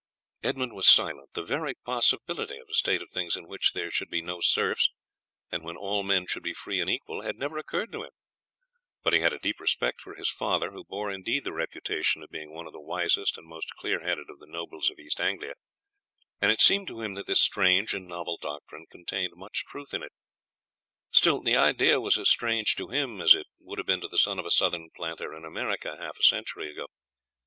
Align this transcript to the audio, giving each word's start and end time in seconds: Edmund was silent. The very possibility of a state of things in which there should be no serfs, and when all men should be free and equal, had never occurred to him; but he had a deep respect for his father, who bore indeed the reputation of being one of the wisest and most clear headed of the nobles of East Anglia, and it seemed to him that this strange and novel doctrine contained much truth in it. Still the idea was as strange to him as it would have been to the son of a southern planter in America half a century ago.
Edmund 0.41 0.73
was 0.73 0.87
silent. 0.87 1.29
The 1.33 1.43
very 1.43 1.75
possibility 1.75 2.57
of 2.57 2.67
a 2.67 2.73
state 2.73 3.03
of 3.03 3.11
things 3.11 3.35
in 3.35 3.47
which 3.47 3.73
there 3.73 3.91
should 3.91 4.09
be 4.09 4.23
no 4.23 4.41
serfs, 4.41 4.89
and 5.51 5.61
when 5.63 5.77
all 5.77 6.01
men 6.01 6.25
should 6.25 6.41
be 6.41 6.55
free 6.55 6.79
and 6.81 6.89
equal, 6.89 7.21
had 7.21 7.37
never 7.37 7.59
occurred 7.59 7.91
to 7.91 8.05
him; 8.05 8.09
but 9.03 9.13
he 9.13 9.19
had 9.19 9.31
a 9.31 9.37
deep 9.37 9.59
respect 9.59 10.01
for 10.01 10.15
his 10.15 10.31
father, 10.31 10.71
who 10.71 10.83
bore 10.83 11.11
indeed 11.11 11.43
the 11.43 11.53
reputation 11.53 12.23
of 12.23 12.31
being 12.31 12.51
one 12.51 12.65
of 12.65 12.73
the 12.73 12.81
wisest 12.81 13.37
and 13.37 13.45
most 13.45 13.69
clear 13.77 13.99
headed 13.99 14.27
of 14.31 14.39
the 14.39 14.47
nobles 14.47 14.89
of 14.89 14.97
East 14.97 15.21
Anglia, 15.21 15.53
and 16.41 16.51
it 16.51 16.61
seemed 16.61 16.87
to 16.87 17.01
him 17.01 17.13
that 17.13 17.27
this 17.27 17.39
strange 17.43 17.93
and 17.93 18.07
novel 18.07 18.37
doctrine 18.41 18.87
contained 18.89 19.33
much 19.35 19.65
truth 19.65 19.93
in 19.93 20.01
it. 20.01 20.13
Still 21.11 21.41
the 21.43 21.55
idea 21.57 22.01
was 22.01 22.17
as 22.17 22.27
strange 22.27 22.75
to 22.77 22.87
him 22.87 23.21
as 23.21 23.35
it 23.35 23.45
would 23.59 23.77
have 23.77 23.85
been 23.85 24.01
to 24.01 24.07
the 24.09 24.17
son 24.17 24.39
of 24.39 24.47
a 24.47 24.49
southern 24.49 24.89
planter 24.95 25.31
in 25.31 25.45
America 25.45 25.95
half 25.99 26.17
a 26.17 26.23
century 26.23 26.71
ago. 26.71 26.87